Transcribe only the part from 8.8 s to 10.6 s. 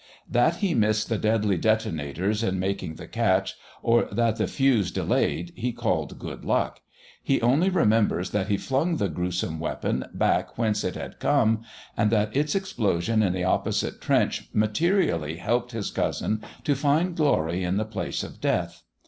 the gruesome weapon back